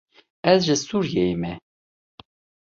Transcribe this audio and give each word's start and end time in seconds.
Ez 0.51 0.59
ji 0.67 0.75
Sûriyeyê 0.85 1.35
me. 1.41 1.53